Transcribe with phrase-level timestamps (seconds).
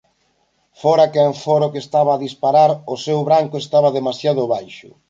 [0.83, 4.89] Fora quen for o que estaba a disparar, o seu branco estaba demasiado baixo.